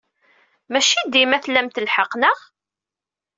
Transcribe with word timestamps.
Maci 0.71 0.99
dima 1.11 1.37
tlamt 1.43 1.81
lḥeqq, 1.85 2.11
naɣ? 2.17 2.39